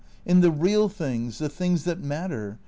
In 0.25 0.41
the 0.41 0.49
real 0.49 0.89
things, 0.89 1.37
the 1.37 1.47
things 1.47 1.83
that 1.83 2.03
matter. 2.03 2.57